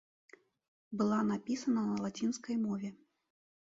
Была 1.01 1.19
напісана 1.31 1.81
на 1.93 2.01
лацінскай 2.07 2.55
мове. 2.67 2.89